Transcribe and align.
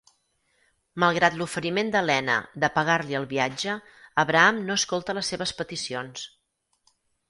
Malgrat 1.03 1.37
l'oferiment 1.41 1.91
d'Helena 1.97 2.39
de 2.65 2.71
pagar-li 2.79 3.19
el 3.21 3.29
viatge, 3.37 3.79
Abraham 4.27 4.67
no 4.71 4.83
escolta 4.83 5.21
les 5.21 5.35
seves 5.35 5.59
peticions. 5.63 6.31